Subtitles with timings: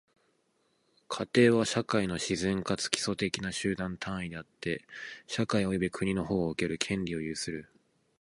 [1.09, 4.83] 家庭は、社会の自然かつ基礎的な集団単位であって、
[5.27, 7.69] 社会及び国の保護を受ける権利を有する。